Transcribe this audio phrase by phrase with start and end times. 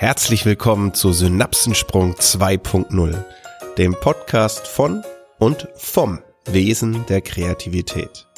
[0.00, 3.24] Herzlich willkommen zu Synapsensprung 2.0,
[3.78, 5.02] dem Podcast von
[5.40, 8.28] und vom Wesen der Kreativität.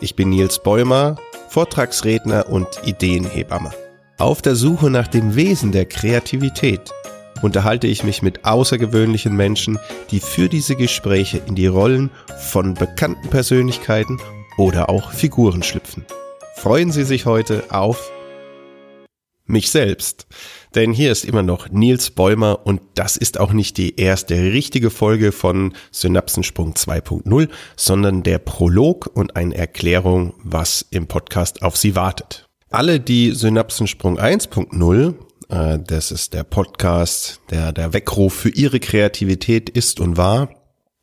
[0.00, 1.16] Ich bin Nils Bäumer,
[1.50, 3.72] Vortragsredner und Ideenhebamme.
[4.16, 6.90] Auf der Suche nach dem Wesen der Kreativität
[7.42, 9.78] unterhalte ich mich mit außergewöhnlichen Menschen,
[10.10, 14.22] die für diese Gespräche in die Rollen von bekannten Persönlichkeiten
[14.56, 16.06] oder auch Figuren schlüpfen.
[16.56, 18.10] Freuen Sie sich heute auf
[19.46, 20.26] mich selbst.
[20.74, 24.90] Denn hier ist immer noch Nils Bäumer und das ist auch nicht die erste richtige
[24.90, 31.94] Folge von Synapsensprung 2.0, sondern der Prolog und eine Erklärung, was im Podcast auf Sie
[31.94, 32.46] wartet.
[32.70, 35.14] Alle, die Synapsensprung 1.0
[35.48, 40.48] äh, das ist der Podcast, der der Weckruf für Ihre Kreativität ist und war,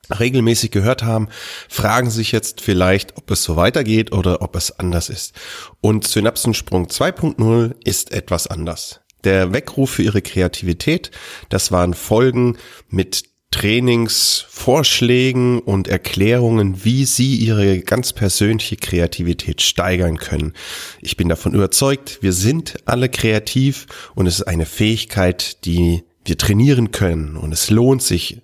[0.09, 1.27] regelmäßig gehört haben,
[1.69, 5.33] fragen sich jetzt vielleicht, ob es so weitergeht oder ob es anders ist.
[5.79, 9.01] Und Synapsensprung 2.0 ist etwas anders.
[9.23, 11.11] Der Weckruf für Ihre Kreativität,
[11.49, 12.57] das waren Folgen
[12.89, 20.53] mit Trainingsvorschlägen und Erklärungen, wie Sie Ihre ganz persönliche Kreativität steigern können.
[21.01, 26.37] Ich bin davon überzeugt, wir sind alle kreativ und es ist eine Fähigkeit, die wir
[26.37, 28.41] trainieren können und es lohnt sich,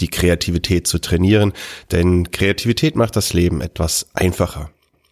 [0.00, 1.52] die Kreativität zu trainieren,
[1.92, 4.70] denn Kreativität macht das Leben etwas einfacher.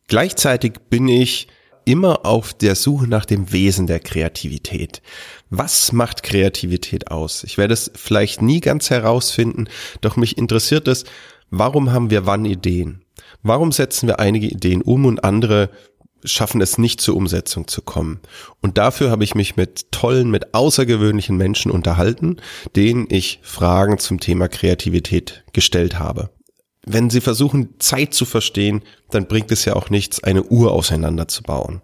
[0.08, 1.48] Gleichzeitig bin ich
[1.84, 5.00] immer auf der Suche nach dem Wesen der Kreativität.
[5.48, 7.44] Was macht Kreativität aus?
[7.44, 9.68] Ich werde es vielleicht nie ganz herausfinden,
[10.02, 11.04] doch mich interessiert es,
[11.50, 13.04] warum haben wir wann Ideen?
[13.42, 15.70] Warum setzen wir einige Ideen um und andere
[16.24, 18.20] schaffen es nicht zur Umsetzung zu kommen.
[18.60, 22.36] Und dafür habe ich mich mit tollen, mit außergewöhnlichen Menschen unterhalten,
[22.76, 26.30] denen ich Fragen zum Thema Kreativität gestellt habe
[26.90, 31.82] wenn Sie versuchen, Zeit zu verstehen, dann bringt es ja auch nichts, eine Uhr auseinanderzubauen.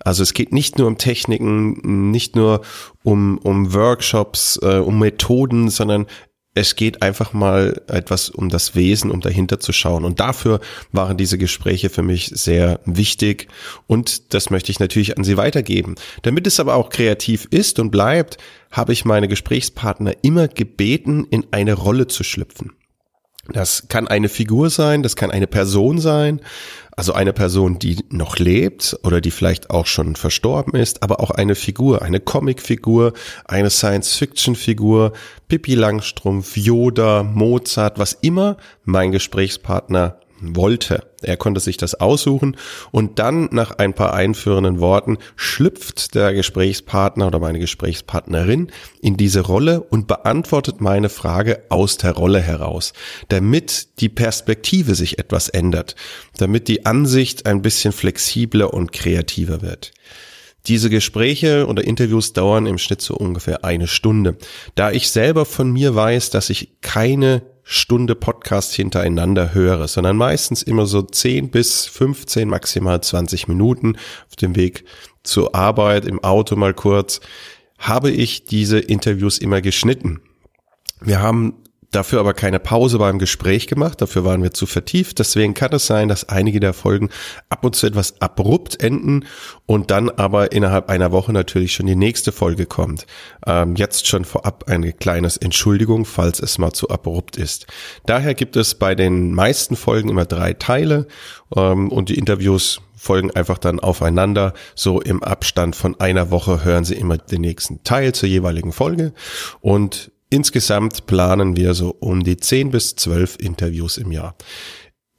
[0.00, 2.60] Also es geht nicht nur um Techniken, nicht nur
[3.02, 6.06] um, um Workshops, äh, um Methoden, sondern
[6.54, 10.04] es geht einfach mal etwas um das Wesen, um dahinter zu schauen.
[10.04, 10.60] Und dafür
[10.92, 13.48] waren diese Gespräche für mich sehr wichtig.
[13.88, 15.96] Und das möchte ich natürlich an Sie weitergeben.
[16.22, 18.38] Damit es aber auch kreativ ist und bleibt,
[18.70, 22.72] habe ich meine Gesprächspartner immer gebeten, in eine Rolle zu schlüpfen.
[23.52, 26.40] Das kann eine Figur sein, das kann eine Person sein,
[26.96, 31.30] also eine Person, die noch lebt oder die vielleicht auch schon verstorben ist, aber auch
[31.30, 33.12] eine Figur, eine Comicfigur,
[33.44, 35.12] eine Science-Fiction-Figur,
[35.48, 40.18] Pippi Langstrumpf, Yoda, Mozart, was immer mein Gesprächspartner
[40.54, 41.06] wollte.
[41.22, 42.56] Er konnte sich das aussuchen
[42.92, 49.40] und dann nach ein paar einführenden Worten schlüpft der Gesprächspartner oder meine Gesprächspartnerin in diese
[49.40, 52.92] Rolle und beantwortet meine Frage aus der Rolle heraus,
[53.28, 55.96] damit die Perspektive sich etwas ändert,
[56.36, 59.92] damit die Ansicht ein bisschen flexibler und kreativer wird.
[60.66, 64.36] Diese Gespräche oder Interviews dauern im Schnitt so ungefähr eine Stunde.
[64.74, 70.62] Da ich selber von mir weiß, dass ich keine Stunde Podcast hintereinander höre, sondern meistens
[70.62, 73.96] immer so 10 bis 15, maximal 20 Minuten
[74.28, 74.84] auf dem Weg
[75.22, 77.20] zur Arbeit, im Auto mal kurz,
[77.78, 80.20] habe ich diese Interviews immer geschnitten.
[81.00, 81.63] Wir haben
[81.94, 85.18] dafür aber keine Pause beim Gespräch gemacht, dafür waren wir zu vertieft.
[85.18, 87.10] Deswegen kann es sein, dass einige der Folgen
[87.48, 89.24] ab und zu etwas abrupt enden
[89.66, 93.06] und dann aber innerhalb einer Woche natürlich schon die nächste Folge kommt.
[93.46, 97.66] Ähm, jetzt schon vorab eine kleines Entschuldigung, falls es mal zu abrupt ist.
[98.06, 101.06] Daher gibt es bei den meisten Folgen immer drei Teile
[101.56, 104.54] ähm, und die Interviews folgen einfach dann aufeinander.
[104.74, 109.12] So im Abstand von einer Woche hören Sie immer den nächsten Teil zur jeweiligen Folge
[109.60, 114.34] und Insgesamt planen wir so um die 10 bis 12 Interviews im Jahr.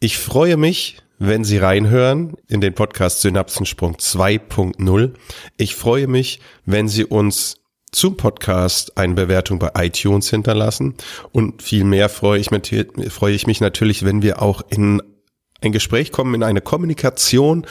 [0.01, 5.13] Ich freue mich, wenn Sie reinhören in den Podcast Synapsensprung 2.0.
[5.55, 7.61] Ich freue mich, wenn Sie uns
[7.93, 10.95] zum Podcast eine Bewertung bei iTunes hinterlassen.
[11.31, 12.73] Und viel mehr freue ich, mich,
[13.07, 15.01] freue ich mich natürlich, wenn wir auch in
[15.61, 17.65] ein Gespräch kommen, in eine Kommunikation.